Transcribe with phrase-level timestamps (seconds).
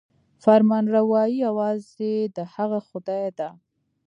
[0.43, 3.49] فرمانروايي یوازې د هغه خدای ده.